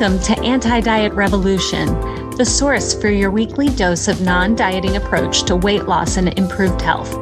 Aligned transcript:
Welcome 0.00 0.34
to 0.34 0.40
Anti 0.40 0.80
Diet 0.80 1.12
Revolution, 1.12 1.88
the 2.30 2.44
source 2.46 2.98
for 2.98 3.10
your 3.10 3.30
weekly 3.30 3.68
dose 3.68 4.08
of 4.08 4.22
non 4.22 4.54
dieting 4.54 4.96
approach 4.96 5.42
to 5.42 5.56
weight 5.56 5.84
loss 5.84 6.16
and 6.16 6.32
improved 6.38 6.80
health. 6.80 7.14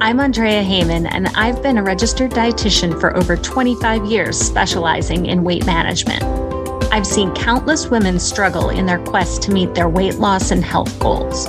I'm 0.00 0.18
Andrea 0.18 0.60
Heyman, 0.60 1.08
and 1.12 1.28
I've 1.36 1.62
been 1.62 1.78
a 1.78 1.82
registered 1.84 2.32
dietitian 2.32 2.98
for 2.98 3.16
over 3.16 3.36
25 3.36 4.06
years, 4.06 4.36
specializing 4.36 5.26
in 5.26 5.44
weight 5.44 5.64
management. 5.64 6.24
I've 6.92 7.06
seen 7.06 7.32
countless 7.34 7.86
women 7.86 8.18
struggle 8.18 8.70
in 8.70 8.84
their 8.84 8.98
quest 9.04 9.42
to 9.42 9.52
meet 9.52 9.72
their 9.76 9.88
weight 9.88 10.16
loss 10.16 10.50
and 10.50 10.64
health 10.64 10.98
goals. 10.98 11.46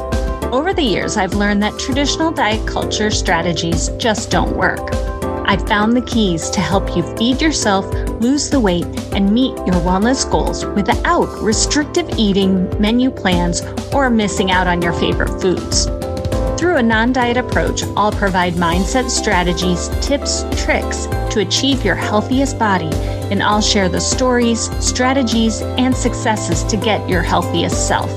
Over 0.54 0.72
the 0.72 0.84
years, 0.84 1.18
I've 1.18 1.34
learned 1.34 1.64
that 1.64 1.80
traditional 1.80 2.30
diet 2.30 2.68
culture 2.68 3.10
strategies 3.10 3.90
just 3.98 4.30
don't 4.30 4.56
work. 4.56 5.15
I've 5.48 5.68
found 5.68 5.94
the 5.94 6.02
keys 6.02 6.50
to 6.50 6.60
help 6.60 6.96
you 6.96 7.04
feed 7.16 7.40
yourself, 7.40 7.86
lose 8.20 8.50
the 8.50 8.60
weight, 8.60 8.86
and 9.14 9.32
meet 9.32 9.56
your 9.58 9.76
wellness 9.86 10.30
goals 10.30 10.66
without 10.66 11.28
restrictive 11.40 12.10
eating, 12.18 12.68
menu 12.82 13.12
plans, 13.12 13.62
or 13.94 14.10
missing 14.10 14.50
out 14.50 14.66
on 14.66 14.82
your 14.82 14.94
favorite 14.94 15.40
foods. 15.40 15.86
Through 16.60 16.78
a 16.78 16.84
non 16.84 17.14
diet 17.14 17.38
approach, 17.38 17.84
I'll 17.96 18.12
provide 18.12 18.54
mindset 18.54 19.10
strategies, 19.12 19.90
tips, 20.02 20.44
tricks 20.64 21.06
to 21.36 21.42
achieve 21.42 21.86
your 21.86 21.96
healthiest 21.96 22.58
body, 22.58 22.90
and 23.30 23.44
I'll 23.44 23.62
share 23.62 23.88
the 23.88 24.02
stories, 24.02 24.72
strategies, 24.84 25.62
and 25.62 25.96
successes 25.96 26.64
to 26.64 26.78
get 26.78 27.08
your 27.08 27.22
healthiest 27.22 27.88
self. 27.88 28.10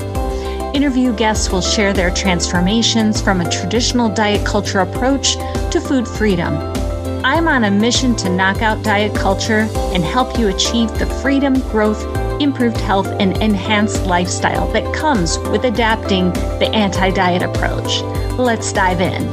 Interview 0.74 1.14
guests 1.14 1.50
will 1.50 1.60
share 1.60 1.92
their 1.92 2.10
transformations 2.10 3.20
from 3.20 3.42
a 3.42 3.50
traditional 3.50 4.08
diet 4.08 4.46
culture 4.46 4.80
approach 4.80 5.34
to 5.72 5.80
food 5.80 6.08
freedom 6.08 6.77
I'm 7.24 7.48
on 7.48 7.64
a 7.64 7.70
mission 7.70 8.14
to 8.16 8.28
knock 8.28 8.62
out 8.62 8.84
diet 8.84 9.12
culture 9.12 9.68
and 9.92 10.04
help 10.04 10.38
you 10.38 10.46
achieve 10.48 10.96
the 10.98 11.06
freedom, 11.20 11.60
growth, 11.70 12.00
improved 12.40 12.76
health, 12.76 13.08
and 13.18 13.36
enhanced 13.42 14.06
lifestyle 14.06 14.70
that 14.72 14.94
comes 14.94 15.36
with 15.50 15.64
adapting 15.64 16.32
the 16.60 16.70
anti 16.72 17.10
diet 17.10 17.42
approach. 17.42 18.02
Let's 18.38 18.72
dive 18.72 19.00
in. 19.00 19.26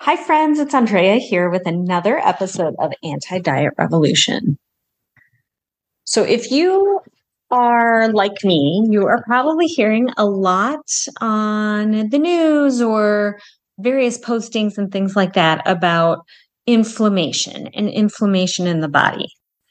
Hi, 0.00 0.16
friends, 0.16 0.58
it's 0.58 0.74
Andrea 0.74 1.18
here 1.18 1.48
with 1.48 1.64
another 1.64 2.18
episode 2.18 2.74
of 2.80 2.92
Anti 3.04 3.38
Diet 3.38 3.74
Revolution. 3.78 4.58
So, 6.02 6.24
if 6.24 6.50
you 6.50 7.00
are 7.52 8.08
like 8.12 8.42
me, 8.42 8.84
you 8.90 9.06
are 9.06 9.22
probably 9.22 9.66
hearing 9.66 10.08
a 10.16 10.26
lot 10.26 10.90
on 11.20 12.08
the 12.08 12.18
news 12.18 12.82
or 12.82 13.38
various 13.82 14.18
postings 14.18 14.78
and 14.78 14.90
things 14.90 15.16
like 15.16 15.34
that 15.34 15.62
about 15.66 16.24
inflammation 16.66 17.68
and 17.68 17.88
inflammation 17.88 18.66
in 18.66 18.80
the 18.80 18.88
body. 18.88 19.28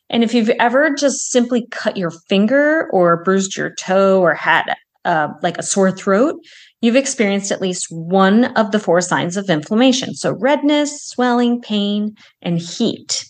And 0.10 0.24
if 0.24 0.34
you've 0.34 0.50
ever 0.50 0.94
just 0.94 1.32
simply 1.32 1.66
cut 1.72 1.96
your 1.96 2.12
finger 2.12 2.90
or 2.92 3.24
bruised 3.24 3.56
your 3.56 3.74
toe 3.76 4.20
or 4.20 4.34
had 4.34 4.76
uh, 5.06 5.30
like 5.42 5.58
a 5.58 5.64
sore 5.64 5.92
throat, 5.92 6.36
you've 6.82 6.98
experienced 6.98 7.52
at 7.52 7.62
least 7.62 7.88
one 7.90 8.46
of 8.58 8.72
the 8.72 8.80
four 8.80 9.02
signs 9.02 9.38
of 9.38 9.50
inflammation. 9.50 10.14
So, 10.14 10.34
redness, 10.34 11.08
swelling, 11.08 11.62
pain, 11.62 12.16
and 12.42 12.60
heat. 12.60 13.26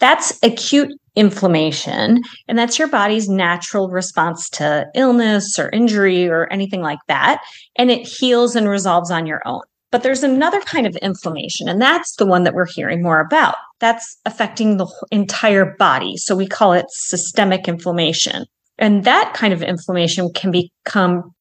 That's 0.00 0.38
acute 0.42 0.92
inflammation, 1.16 2.22
and 2.46 2.58
that's 2.58 2.78
your 2.78 2.88
body's 2.88 3.28
natural 3.28 3.88
response 3.88 4.48
to 4.50 4.86
illness 4.94 5.58
or 5.58 5.70
injury 5.70 6.28
or 6.28 6.46
anything 6.52 6.82
like 6.82 7.00
that. 7.08 7.42
And 7.76 7.90
it 7.90 8.06
heals 8.06 8.54
and 8.54 8.68
resolves 8.68 9.10
on 9.10 9.26
your 9.26 9.42
own. 9.44 9.62
But 9.90 10.02
there's 10.02 10.22
another 10.22 10.60
kind 10.60 10.86
of 10.86 10.96
inflammation, 10.96 11.68
and 11.68 11.80
that's 11.80 12.16
the 12.16 12.26
one 12.26 12.44
that 12.44 12.54
we're 12.54 12.66
hearing 12.66 13.02
more 13.02 13.20
about. 13.20 13.54
That's 13.80 14.18
affecting 14.26 14.76
the 14.76 14.86
entire 15.10 15.76
body. 15.78 16.16
So 16.18 16.36
we 16.36 16.46
call 16.46 16.72
it 16.72 16.86
systemic 16.90 17.68
inflammation. 17.68 18.44
And 18.78 19.04
that 19.04 19.32
kind 19.34 19.52
of 19.52 19.62
inflammation 19.62 20.30
can 20.34 20.50
become 20.50 21.34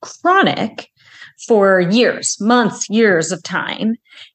chronic 0.00 0.88
for 1.46 1.80
years, 1.80 2.36
months, 2.40 2.88
years 2.90 3.32
of 3.32 3.42
time. 3.42 3.94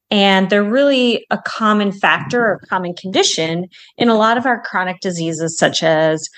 And 0.09 0.49
they're 0.49 0.63
really 0.63 1.25
a 1.29 1.37
common 1.37 1.91
factor 1.91 2.41
or 2.41 2.61
common 2.69 2.95
condition 2.95 3.67
in 3.97 4.07
a 4.07 4.15
lot 4.15 4.37
of 4.37 4.45
our 4.45 4.61
chronic 4.63 5.01
diseases, 5.01 5.57
such 5.57 5.83
as 5.83 6.29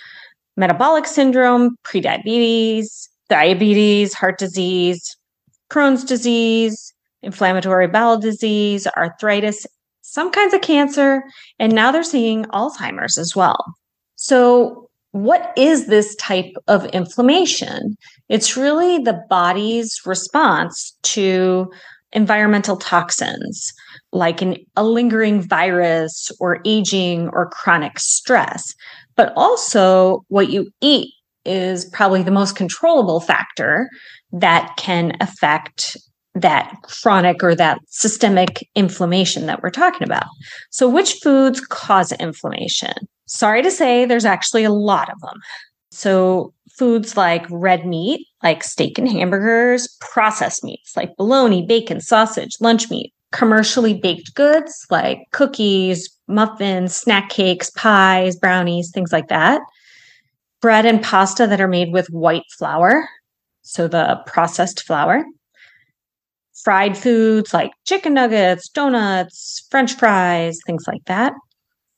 metabolic 0.57 1.06
syndrome, 1.06 1.75
prediabetes, 1.84 3.07
diabetes, 3.29 4.13
heart 4.13 4.39
disease, 4.39 5.16
Crohn's 5.72 6.03
disease, 6.03 6.94
inflammatory 7.22 7.88
bowel 7.88 8.19
disease, 8.19 8.88
arthritis, 8.97 9.66
some 10.02 10.31
kinds 10.31 10.53
of 10.53 10.62
cancer, 10.62 11.24
and 11.59 11.74
now 11.74 11.91
they're 11.91 12.03
seeing 12.03 12.46
Alzheimer's 12.46 13.18
as 13.18 13.35
well. 13.35 13.63
So, 14.16 14.90
what 15.12 15.53
is 15.57 15.88
this 15.88 16.16
type 16.18 16.53
of 16.68 16.85
inflammation? 16.88 17.96
It's 18.28 18.56
really 18.56 19.00
the 19.00 19.22
body's 19.30 20.00
response 20.06 20.96
to 21.03 21.72
environmental 22.12 22.78
toxins 22.78 23.72
like 24.12 24.41
an, 24.41 24.57
a 24.75 24.84
lingering 24.84 25.41
virus 25.41 26.31
or 26.40 26.59
aging 26.66 27.30
or 27.30 27.50
chronic 27.50 28.00
stress. 28.00 28.74
But 29.16 29.34
also, 29.36 30.24
what 30.28 30.50
you 30.50 30.72
eat 30.81 31.13
is 31.46 31.86
probably 31.86 32.24
the 32.24 32.31
most 32.31 32.56
controllable 32.56 33.19
factor 33.19 33.90
that 34.31 34.75
can 34.78 35.13
affect 35.19 35.97
that 36.39 36.73
chronic 36.83 37.44
or 37.44 37.55
that 37.55 37.79
systemic 37.88 38.67
inflammation 38.75 39.45
that 39.45 39.61
we're 39.61 39.69
talking 39.69 40.03
about. 40.03 40.27
So, 40.69 40.89
which 40.89 41.13
foods 41.23 41.59
cause 41.61 42.11
inflammation? 42.13 42.94
Sorry 43.25 43.61
to 43.61 43.72
say, 43.72 44.05
there's 44.05 44.25
actually 44.25 44.63
a 44.63 44.72
lot 44.72 45.09
of 45.09 45.19
them. 45.22 45.39
So, 45.91 46.53
foods 46.77 47.17
like 47.17 47.45
red 47.50 47.85
meat, 47.85 48.25
like 48.44 48.63
steak 48.63 48.97
and 48.97 49.09
hamburgers, 49.09 49.88
processed 50.00 50.63
meats 50.63 50.95
like 50.95 51.16
bologna, 51.17 51.66
bacon, 51.66 52.00
sausage, 52.00 52.56
lunch 52.61 52.89
meat, 52.89 53.13
commercially 53.31 53.94
baked 53.94 54.33
goods 54.35 54.85
like 54.89 55.19
cookies, 55.31 56.09
muffins, 56.27 56.95
snack 56.95 57.29
cakes, 57.29 57.69
pies, 57.71 58.35
brownies, 58.35 58.91
things 58.91 59.11
like 59.11 59.27
that. 59.27 59.61
Bread 60.61 60.85
and 60.85 61.01
pasta 61.01 61.47
that 61.47 61.61
are 61.61 61.67
made 61.67 61.94
with 61.94 62.09
white 62.09 62.44
flour, 62.57 63.07
so 63.61 63.88
the 63.88 64.21
processed 64.25 64.81
flour 64.83 65.23
fried 66.64 66.97
foods 66.97 67.53
like 67.53 67.72
chicken 67.86 68.14
nuggets, 68.14 68.70
donuts, 68.70 69.66
french 69.70 69.94
fries, 69.96 70.59
things 70.66 70.84
like 70.88 71.03
that. 71.06 71.34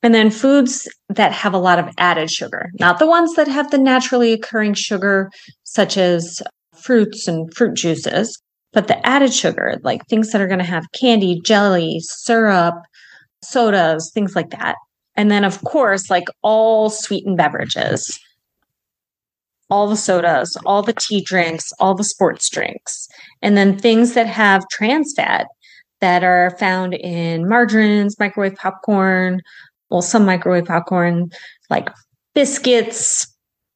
And 0.04 0.16
then 0.16 0.32
foods 0.32 0.88
that 1.10 1.32
have 1.32 1.54
a 1.54 1.60
lot 1.60 1.78
of 1.78 1.94
added 1.98 2.32
sugar, 2.32 2.72
not 2.80 3.00
the 3.00 3.08
ones 3.08 3.36
that 3.36 3.48
have 3.48 3.70
the 3.70 3.78
naturally 3.78 4.34
occurring 4.34 4.74
sugar, 4.74 5.30
such 5.64 5.98
as 5.98 6.42
fruits 6.76 7.28
and 7.28 7.54
fruit 7.54 7.76
juices, 7.76 8.42
but 8.74 8.88
the 8.88 9.06
added 9.06 9.34
sugar, 9.34 9.80
like 9.84 10.06
things 10.08 10.32
that 10.32 10.42
are 10.42 10.48
going 10.48 10.60
to 10.60 10.66
have 10.66 10.92
candy, 10.94 11.40
jelly, 11.44 12.00
syrup, 12.00 12.76
sodas, 13.44 14.12
things 14.12 14.36
like 14.36 14.50
that. 14.52 14.76
And 15.16 15.30
then, 15.30 15.44
of 15.44 15.64
course, 15.64 16.10
like 16.10 16.28
all 16.42 16.90
sweetened 16.90 17.38
beverages 17.38 18.18
all 19.72 19.88
the 19.88 19.96
sodas, 19.96 20.56
all 20.66 20.84
the 20.84 20.94
tea 20.94 21.22
drinks, 21.22 21.72
all 21.80 21.96
the 21.96 22.04
sports 22.04 22.50
drinks, 22.50 23.08
and 23.42 23.56
then 23.56 23.78
things 23.78 24.14
that 24.14 24.28
have 24.28 24.68
trans 24.70 25.14
fat 25.16 25.48
that 26.02 26.24
are 26.24 26.56
found 26.59 26.94
in 26.94 27.48
margarines, 27.48 28.20
microwave 28.20 28.56
popcorn, 28.56 29.42
well, 29.90 30.02
some 30.02 30.26
microwave 30.26 30.66
popcorn, 30.66 31.30
like 31.70 31.90
biscuits, 32.36 33.26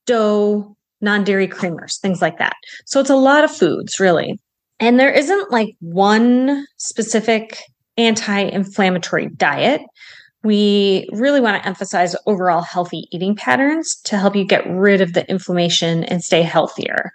dough, 0.06 0.76
non 1.00 1.24
dairy 1.24 1.48
creamers, 1.48 2.00
things 2.00 2.22
like 2.22 2.38
that. 2.40 2.56
So 2.86 3.00
it's 3.00 3.10
a 3.10 3.16
lot 3.16 3.46
of 3.46 3.56
foods, 3.56 4.00
really. 4.00 4.38
And 4.80 5.00
there 5.00 5.12
isn't 5.12 5.52
like 5.52 5.76
one 5.80 6.66
specific 6.76 7.58
anti 7.98 8.42
inflammatory 8.42 9.30
diet 9.30 9.82
we 10.46 11.10
really 11.12 11.42
want 11.42 11.62
to 11.62 11.68
emphasize 11.68 12.16
overall 12.28 12.62
healthy 12.62 13.08
eating 13.12 13.36
patterns 13.36 13.96
to 14.04 14.18
help 14.18 14.36
you 14.36 14.46
get 14.46 14.66
rid 14.70 15.02
of 15.02 15.14
the 15.14 15.28
inflammation 15.30 16.04
and 16.06 16.24
stay 16.24 16.44
healthier. 16.44 17.12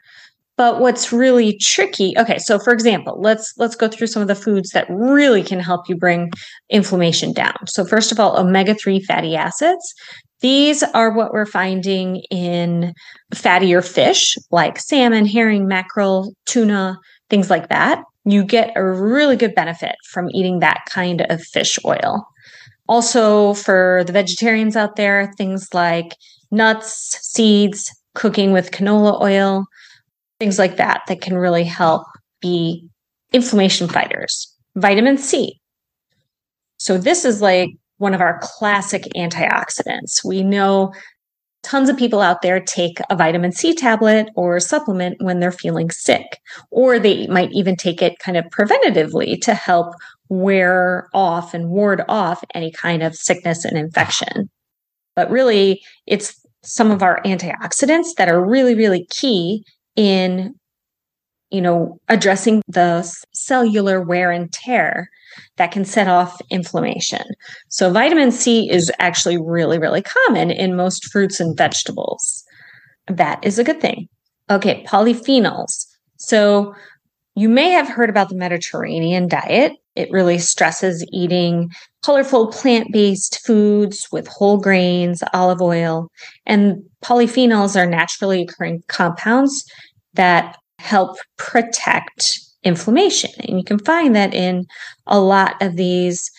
But 0.56 0.80
what's 0.80 1.10
really 1.10 1.56
tricky, 1.56 2.12
okay, 2.18 2.36
so 2.36 2.58
for 2.58 2.72
example, 2.72 3.18
let's 3.18 3.54
let's 3.56 3.76
go 3.76 3.88
through 3.88 4.08
some 4.08 4.20
of 4.20 4.28
the 4.28 4.34
foods 4.34 4.72
that 4.72 4.86
really 4.90 5.42
can 5.42 5.60
help 5.60 5.88
you 5.88 5.96
bring 5.96 6.30
inflammation 6.68 7.32
down. 7.32 7.66
So 7.66 7.84
first 7.84 8.12
of 8.12 8.20
all, 8.20 8.38
omega-3 8.38 9.02
fatty 9.04 9.36
acids. 9.36 9.94
These 10.40 10.82
are 10.82 11.12
what 11.12 11.32
we're 11.32 11.46
finding 11.46 12.22
in 12.30 12.92
fattier 13.34 13.86
fish 13.86 14.36
like 14.50 14.78
salmon, 14.78 15.24
herring, 15.24 15.66
mackerel, 15.66 16.34
tuna, 16.46 16.98
things 17.30 17.48
like 17.48 17.68
that. 17.68 18.02
You 18.24 18.44
get 18.44 18.72
a 18.76 18.84
really 18.84 19.36
good 19.36 19.54
benefit 19.54 19.94
from 20.10 20.28
eating 20.34 20.58
that 20.58 20.82
kind 20.90 21.24
of 21.30 21.40
fish 21.40 21.78
oil. 21.86 22.26
Also, 22.90 23.54
for 23.54 24.02
the 24.04 24.12
vegetarians 24.12 24.74
out 24.74 24.96
there, 24.96 25.32
things 25.38 25.68
like 25.72 26.16
nuts, 26.50 27.16
seeds, 27.22 27.88
cooking 28.16 28.50
with 28.50 28.72
canola 28.72 29.22
oil, 29.22 29.64
things 30.40 30.58
like 30.58 30.76
that, 30.76 31.02
that 31.06 31.20
can 31.20 31.36
really 31.36 31.62
help 31.62 32.02
be 32.42 32.84
inflammation 33.32 33.86
fighters. 33.86 34.52
Vitamin 34.74 35.18
C. 35.18 35.60
So, 36.78 36.98
this 36.98 37.24
is 37.24 37.40
like 37.40 37.68
one 37.98 38.12
of 38.12 38.20
our 38.20 38.40
classic 38.42 39.04
antioxidants. 39.14 40.24
We 40.24 40.42
know 40.42 40.92
tons 41.62 41.88
of 41.88 41.96
people 41.96 42.20
out 42.20 42.42
there 42.42 42.60
take 42.60 42.98
a 43.10 43.16
vitamin 43.16 43.52
C 43.52 43.74
tablet 43.74 44.28
or 44.34 44.60
supplement 44.60 45.16
when 45.20 45.40
they're 45.40 45.52
feeling 45.52 45.90
sick, 45.90 46.38
or 46.70 46.98
they 46.98 47.26
might 47.26 47.52
even 47.52 47.76
take 47.76 48.02
it 48.02 48.18
kind 48.18 48.36
of 48.36 48.44
preventatively 48.46 49.40
to 49.42 49.54
help 49.54 49.94
wear 50.28 51.08
off 51.12 51.54
and 51.54 51.68
ward 51.68 52.02
off 52.08 52.42
any 52.54 52.70
kind 52.72 53.02
of 53.02 53.14
sickness 53.14 53.64
and 53.64 53.76
infection. 53.76 54.48
But 55.16 55.30
really, 55.30 55.82
it's 56.06 56.40
some 56.62 56.90
of 56.90 57.02
our 57.02 57.20
antioxidants 57.22 58.14
that 58.16 58.28
are 58.28 58.44
really, 58.44 58.74
really 58.74 59.06
key 59.10 59.64
in 59.96 60.54
you 61.50 61.60
know 61.60 61.98
addressing 62.08 62.62
the 62.68 63.02
cellular 63.32 64.00
wear 64.00 64.30
and 64.30 64.52
tear 64.52 65.10
that 65.56 65.72
can 65.72 65.84
set 65.84 66.08
off 66.08 66.40
inflammation. 66.50 67.24
So, 67.68 67.92
vitamin 67.92 68.32
C 68.32 68.70
is 68.70 68.90
actually 68.98 69.38
really, 69.38 69.78
really 69.78 70.02
common 70.02 70.50
in 70.50 70.76
most 70.76 71.10
fruits 71.10 71.40
and 71.40 71.56
vegetables. 71.56 72.44
That 73.06 73.44
is 73.44 73.58
a 73.58 73.64
good 73.64 73.80
thing. 73.80 74.08
Okay, 74.50 74.84
polyphenols. 74.84 75.86
So, 76.16 76.74
you 77.36 77.48
may 77.48 77.70
have 77.70 77.88
heard 77.88 78.10
about 78.10 78.28
the 78.28 78.34
Mediterranean 78.34 79.28
diet. 79.28 79.72
It 79.94 80.10
really 80.10 80.38
stresses 80.38 81.04
eating 81.12 81.70
colorful 82.04 82.48
plant 82.48 82.92
based 82.92 83.40
foods 83.46 84.08
with 84.10 84.26
whole 84.26 84.58
grains, 84.58 85.22
olive 85.32 85.60
oil, 85.60 86.10
and 86.46 86.82
polyphenols 87.04 87.76
are 87.76 87.86
naturally 87.86 88.42
occurring 88.42 88.82
compounds 88.88 89.64
that 90.14 90.56
help 90.78 91.18
protect 91.36 92.40
inflammation. 92.62 93.30
And 93.46 93.58
you 93.58 93.64
can 93.64 93.78
find 93.78 94.14
that 94.16 94.34
in 94.34 94.66
a 95.06 95.20
lot 95.20 95.60
of 95.62 95.76
these 95.76 96.30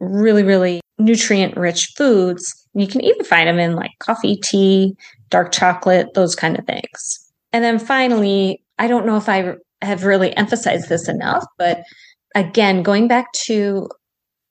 really, 0.00 0.42
really 0.42 0.80
nutrient 0.98 1.56
rich 1.56 1.92
foods. 1.96 2.66
You 2.74 2.86
can 2.86 3.00
even 3.02 3.24
find 3.24 3.48
them 3.48 3.58
in 3.58 3.74
like 3.74 3.92
coffee, 4.00 4.36
tea, 4.36 4.96
dark 5.30 5.52
chocolate, 5.52 6.14
those 6.14 6.34
kind 6.34 6.58
of 6.58 6.64
things. 6.66 7.30
And 7.52 7.64
then 7.64 7.78
finally, 7.78 8.62
I 8.78 8.88
don't 8.88 9.06
know 9.06 9.16
if 9.16 9.28
I 9.28 9.54
have 9.82 10.04
really 10.04 10.36
emphasized 10.36 10.88
this 10.88 11.08
enough, 11.08 11.44
but 11.56 11.82
again, 12.34 12.82
going 12.82 13.08
back 13.08 13.32
to 13.32 13.88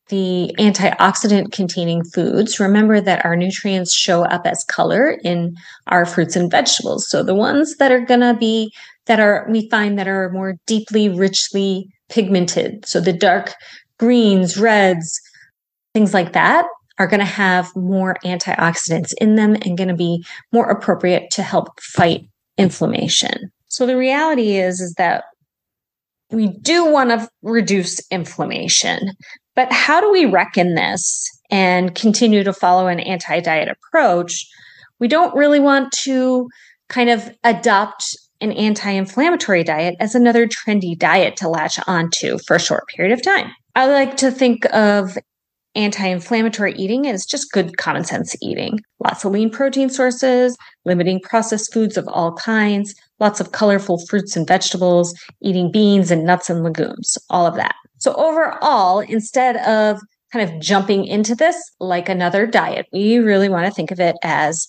the 0.10 0.56
antioxidant 0.58 1.52
containing 1.52 2.04
foods, 2.04 2.60
remember 2.60 3.02
that 3.02 3.26
our 3.26 3.36
nutrients 3.36 3.94
show 3.94 4.24
up 4.24 4.46
as 4.46 4.64
color 4.64 5.18
in 5.24 5.56
our 5.88 6.06
fruits 6.06 6.36
and 6.36 6.50
vegetables. 6.50 7.10
So 7.10 7.24
the 7.24 7.36
ones 7.36 7.76
that 7.78 7.92
are 7.92 8.00
going 8.00 8.22
to 8.22 8.34
be 8.34 8.72
that 9.08 9.20
are, 9.20 9.48
we 9.50 9.70
find 9.70 9.98
that 9.98 10.08
are 10.08 10.30
more 10.30 10.58
deeply, 10.66 11.10
richly 11.10 11.90
pigmented. 12.10 12.86
So 12.86 13.00
the 13.00 13.14
dark 13.14 13.54
greens, 13.98 14.58
reds, 14.58 15.20
things 15.94 16.14
like 16.14 16.34
that 16.34 16.66
are 17.00 17.08
going 17.08 17.20
to 17.20 17.26
have 17.26 17.76
more 17.76 18.18
antioxidants 18.24 19.14
in 19.20 19.36
them 19.36 19.56
and 19.62 19.78
going 19.78 19.88
to 19.88 19.96
be 19.96 20.26
more 20.52 20.70
appropriate 20.70 21.30
to 21.32 21.44
help 21.44 21.80
fight 21.82 22.28
inflammation. 22.58 23.52
So 23.68 23.86
the 23.86 23.98
reality 23.98 24.56
is, 24.56 24.80
is 24.80 24.94
that 24.96 25.26
we 26.32 26.48
do 26.48 26.86
want 26.86 27.12
to 27.12 27.30
reduce 27.42 28.00
inflammation, 28.10 29.12
but 29.56 29.72
how 29.72 30.02
do 30.02 30.12
we 30.12 30.26
reckon 30.26 30.76
this 30.76 31.30
and 31.50 31.96
continue 31.96 32.44
to 32.44 32.54
follow 32.54 32.88
an 32.88 33.00
anti 33.00 33.40
diet 33.40 33.70
approach? 33.70 34.46
We 35.00 35.08
don't 35.08 35.36
really 35.36 35.60
want 35.60 35.92
to 36.04 36.50
kind 36.90 37.10
of 37.10 37.30
adopt 37.44 38.18
an 38.42 38.52
anti 38.54 38.92
inflammatory 38.92 39.64
diet 39.64 39.96
as 40.00 40.16
another 40.16 40.48
trendy 40.48 40.98
diet 40.98 41.36
to 41.38 41.50
latch 41.50 41.80
onto 41.88 42.38
for 42.40 42.56
a 42.56 42.60
short 42.60 42.88
period 42.88 43.14
of 43.14 43.22
time. 43.22 43.52
I 43.76 43.86
like 43.88 44.18
to 44.18 44.32
think 44.32 44.66
of 44.74 45.18
anti 45.76 46.08
inflammatory 46.08 46.74
eating 46.74 47.08
as 47.08 47.26
just 47.26 47.52
good 47.52 47.78
common 47.78 48.04
sense 48.04 48.36
eating. 48.42 48.80
Lots 49.00 49.24
of 49.24 49.32
lean 49.32 49.50
protein 49.50 49.90
sources, 49.90 50.58
limiting 50.86 51.20
processed 51.22 51.74
foods 51.74 51.98
of 51.98 52.08
all 52.08 52.34
kinds, 52.34 52.96
lots 53.20 53.40
of 53.40 53.52
colorful 53.52 54.06
fruits 54.08 54.36
and 54.36 54.48
vegetables, 54.48 55.14
eating 55.42 55.72
beans 55.72 56.12
and 56.12 56.26
nuts 56.26 56.50
and 56.50 56.64
legumes, 56.64 57.18
all 57.30 57.46
of 57.46 57.56
that. 57.56 57.76
So, 58.00 58.14
overall, 58.16 59.00
instead 59.00 59.58
of 59.58 60.00
kind 60.34 60.50
of 60.50 60.60
jumping 60.60 61.06
into 61.06 61.36
this 61.36 61.56
like 61.80 62.10
another 62.10 62.46
diet, 62.46 62.88
we 62.92 63.18
really 63.20 63.50
want 63.50 63.66
to 63.66 63.72
think 63.72 63.92
of 63.92 64.00
it 64.00 64.16
as 64.24 64.68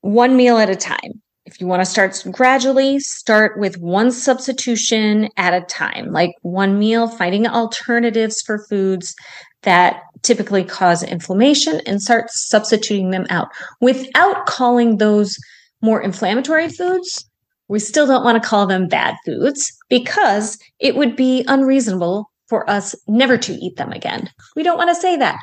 one 0.00 0.36
meal 0.36 0.58
at 0.58 0.70
a 0.70 0.76
time 0.76 1.20
if 1.48 1.62
you 1.62 1.66
want 1.66 1.80
to 1.80 1.86
start 1.86 2.22
gradually, 2.30 2.98
start 2.98 3.58
with 3.58 3.78
one 3.78 4.10
substitution 4.10 5.30
at 5.38 5.54
a 5.54 5.64
time, 5.64 6.12
like 6.12 6.32
one 6.42 6.78
meal, 6.78 7.08
finding 7.08 7.46
alternatives 7.46 8.42
for 8.42 8.66
foods 8.66 9.14
that 9.62 10.02
typically 10.22 10.62
cause 10.62 11.02
inflammation 11.02 11.80
and 11.86 12.02
start 12.02 12.26
substituting 12.28 13.10
them 13.10 13.24
out 13.30 13.48
without 13.80 14.44
calling 14.44 14.98
those 14.98 15.38
more 15.80 16.02
inflammatory 16.02 16.68
foods. 16.68 17.24
We 17.68 17.78
still 17.78 18.06
don't 18.06 18.24
want 18.24 18.42
to 18.42 18.46
call 18.46 18.66
them 18.66 18.86
bad 18.86 19.14
foods 19.24 19.72
because 19.88 20.58
it 20.78 20.96
would 20.96 21.16
be 21.16 21.44
unreasonable 21.48 22.30
for 22.48 22.68
us 22.68 22.94
never 23.06 23.38
to 23.38 23.54
eat 23.54 23.76
them 23.76 23.92
again. 23.92 24.28
We 24.54 24.62
don't 24.62 24.78
want 24.78 24.90
to 24.90 25.00
say 25.00 25.16
that. 25.16 25.38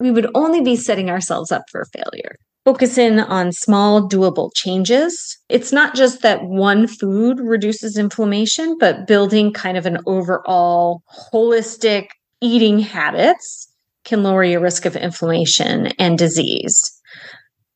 We 0.00 0.10
would 0.12 0.30
only 0.34 0.62
be 0.62 0.76
setting 0.76 1.10
ourselves 1.10 1.52
up 1.52 1.64
for 1.70 1.84
failure 1.92 2.36
focus 2.64 2.96
in 2.98 3.18
on 3.18 3.52
small, 3.52 4.08
doable 4.08 4.50
changes. 4.54 5.38
It's 5.48 5.72
not 5.72 5.94
just 5.94 6.22
that 6.22 6.44
one 6.44 6.86
food 6.86 7.40
reduces 7.40 7.98
inflammation, 7.98 8.76
but 8.78 9.06
building 9.06 9.52
kind 9.52 9.76
of 9.76 9.86
an 9.86 9.98
overall 10.06 11.02
holistic 11.32 12.08
eating 12.40 12.78
habits 12.78 13.68
can 14.04 14.22
lower 14.22 14.44
your 14.44 14.60
risk 14.60 14.84
of 14.84 14.96
inflammation 14.96 15.88
and 15.98 16.18
disease. 16.18 16.98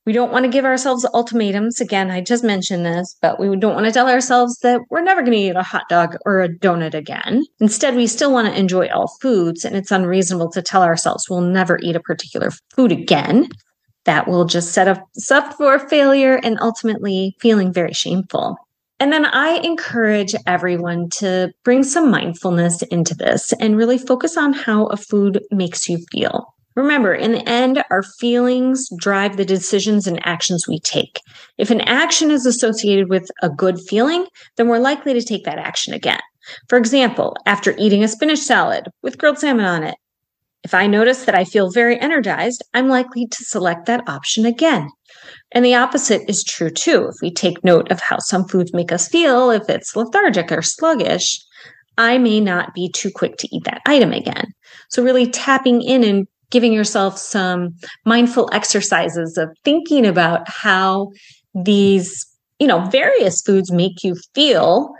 We 0.04 0.12
don't 0.12 0.30
want 0.30 0.44
to 0.44 0.50
give 0.50 0.64
ourselves 0.64 1.04
ultimatums. 1.14 1.80
Again, 1.80 2.12
I 2.12 2.20
just 2.20 2.44
mentioned 2.44 2.86
this, 2.86 3.16
but 3.20 3.40
we 3.40 3.56
don't 3.56 3.74
want 3.74 3.86
to 3.86 3.92
tell 3.92 4.08
ourselves 4.08 4.56
that 4.60 4.80
we're 4.88 5.02
never 5.02 5.20
going 5.20 5.32
to 5.32 5.38
eat 5.38 5.56
a 5.56 5.64
hot 5.64 5.88
dog 5.88 6.16
or 6.24 6.42
a 6.42 6.48
donut 6.48 6.94
again. 6.94 7.44
Instead, 7.58 7.96
we 7.96 8.06
still 8.06 8.32
want 8.32 8.46
to 8.46 8.58
enjoy 8.58 8.86
all 8.88 9.08
foods, 9.20 9.64
and 9.64 9.74
it's 9.74 9.90
unreasonable 9.90 10.50
to 10.52 10.62
tell 10.62 10.84
ourselves 10.84 11.28
we'll 11.28 11.40
never 11.40 11.80
eat 11.82 11.96
a 11.96 12.00
particular 12.00 12.52
food 12.76 12.92
again 12.92 13.48
that 14.06 14.26
will 14.26 14.44
just 14.44 14.72
set 14.72 14.88
us 14.88 15.30
up 15.30 15.54
for 15.54 15.78
failure 15.78 16.40
and 16.42 16.58
ultimately 16.60 17.36
feeling 17.40 17.72
very 17.72 17.92
shameful. 17.92 18.56
And 18.98 19.12
then 19.12 19.26
I 19.26 19.60
encourage 19.62 20.34
everyone 20.46 21.10
to 21.18 21.52
bring 21.64 21.84
some 21.84 22.10
mindfulness 22.10 22.82
into 22.84 23.14
this 23.14 23.52
and 23.60 23.76
really 23.76 23.98
focus 23.98 24.36
on 24.38 24.54
how 24.54 24.86
a 24.86 24.96
food 24.96 25.42
makes 25.50 25.88
you 25.88 25.98
feel. 26.10 26.54
Remember, 26.76 27.14
in 27.14 27.32
the 27.32 27.48
end, 27.48 27.82
our 27.90 28.02
feelings 28.02 28.88
drive 28.98 29.36
the 29.36 29.44
decisions 29.44 30.06
and 30.06 30.24
actions 30.26 30.68
we 30.68 30.78
take. 30.80 31.20
If 31.58 31.70
an 31.70 31.80
action 31.82 32.30
is 32.30 32.44
associated 32.44 33.08
with 33.08 33.30
a 33.42 33.48
good 33.48 33.80
feeling, 33.80 34.26
then 34.56 34.68
we're 34.68 34.78
likely 34.78 35.14
to 35.14 35.22
take 35.22 35.44
that 35.44 35.58
action 35.58 35.94
again. 35.94 36.20
For 36.68 36.78
example, 36.78 37.36
after 37.46 37.74
eating 37.78 38.04
a 38.04 38.08
spinach 38.08 38.40
salad 38.40 38.88
with 39.02 39.18
grilled 39.18 39.38
salmon 39.38 39.64
on 39.64 39.84
it, 39.84 39.96
if 40.66 40.74
I 40.74 40.88
notice 40.88 41.26
that 41.26 41.36
I 41.36 41.44
feel 41.44 41.70
very 41.70 41.96
energized, 42.00 42.64
I'm 42.74 42.88
likely 42.88 43.28
to 43.28 43.44
select 43.44 43.86
that 43.86 44.08
option 44.08 44.44
again. 44.44 44.88
And 45.52 45.64
the 45.64 45.76
opposite 45.76 46.28
is 46.28 46.42
true 46.42 46.70
too. 46.70 47.06
If 47.08 47.14
we 47.22 47.32
take 47.32 47.62
note 47.62 47.88
of 47.92 48.00
how 48.00 48.18
some 48.18 48.48
foods 48.48 48.74
make 48.74 48.90
us 48.90 49.06
feel, 49.06 49.52
if 49.52 49.70
it's 49.70 49.94
lethargic 49.94 50.50
or 50.50 50.62
sluggish, 50.62 51.38
I 51.98 52.18
may 52.18 52.40
not 52.40 52.74
be 52.74 52.90
too 52.90 53.12
quick 53.14 53.36
to 53.36 53.48
eat 53.54 53.62
that 53.62 53.80
item 53.86 54.12
again. 54.12 54.52
So, 54.90 55.04
really 55.04 55.30
tapping 55.30 55.82
in 55.82 56.02
and 56.02 56.26
giving 56.50 56.72
yourself 56.72 57.16
some 57.16 57.76
mindful 58.04 58.50
exercises 58.52 59.38
of 59.38 59.56
thinking 59.64 60.04
about 60.04 60.48
how 60.48 61.12
these, 61.54 62.26
you 62.58 62.66
know, 62.66 62.86
various 62.86 63.40
foods 63.40 63.70
make 63.70 64.02
you 64.02 64.16
feel, 64.34 64.90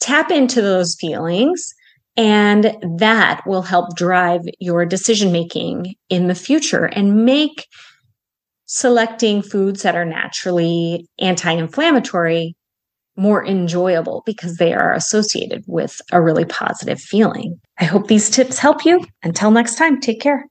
tap 0.00 0.30
into 0.30 0.62
those 0.62 0.96
feelings 0.98 1.74
and 2.16 2.76
that 2.98 3.42
will 3.46 3.62
help 3.62 3.96
drive 3.96 4.42
your 4.60 4.84
decision 4.84 5.32
making 5.32 5.94
in 6.08 6.26
the 6.26 6.34
future 6.34 6.84
and 6.84 7.24
make 7.24 7.66
selecting 8.66 9.42
foods 9.42 9.82
that 9.82 9.96
are 9.96 10.04
naturally 10.04 11.06
anti 11.18 11.52
inflammatory 11.52 12.54
more 13.16 13.44
enjoyable 13.44 14.22
because 14.24 14.56
they 14.56 14.72
are 14.72 14.94
associated 14.94 15.62
with 15.66 16.00
a 16.12 16.20
really 16.22 16.46
positive 16.46 17.00
feeling. 17.00 17.60
I 17.78 17.84
hope 17.84 18.08
these 18.08 18.30
tips 18.30 18.58
help 18.58 18.84
you. 18.84 19.04
Until 19.22 19.50
next 19.50 19.76
time, 19.76 20.00
take 20.00 20.20
care. 20.20 20.46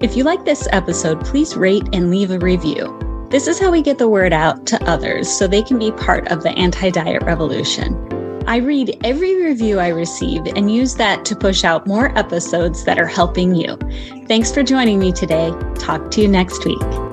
If 0.00 0.16
you 0.16 0.24
like 0.24 0.44
this 0.44 0.66
episode, 0.72 1.24
please 1.24 1.56
rate 1.56 1.86
and 1.92 2.10
leave 2.10 2.30
a 2.30 2.38
review. 2.38 2.99
This 3.30 3.46
is 3.46 3.60
how 3.60 3.70
we 3.70 3.80
get 3.80 3.98
the 3.98 4.08
word 4.08 4.32
out 4.32 4.66
to 4.66 4.90
others 4.90 5.28
so 5.30 5.46
they 5.46 5.62
can 5.62 5.78
be 5.78 5.92
part 5.92 6.26
of 6.32 6.42
the 6.42 6.50
anti 6.50 6.90
diet 6.90 7.22
revolution. 7.22 7.94
I 8.48 8.56
read 8.56 8.98
every 9.04 9.40
review 9.40 9.78
I 9.78 9.88
receive 9.88 10.46
and 10.56 10.74
use 10.74 10.96
that 10.96 11.24
to 11.26 11.36
push 11.36 11.62
out 11.62 11.86
more 11.86 12.16
episodes 12.18 12.84
that 12.86 12.98
are 12.98 13.06
helping 13.06 13.54
you. 13.54 13.78
Thanks 14.26 14.50
for 14.50 14.64
joining 14.64 14.98
me 14.98 15.12
today. 15.12 15.52
Talk 15.76 16.10
to 16.10 16.22
you 16.22 16.26
next 16.26 16.64
week. 16.64 17.09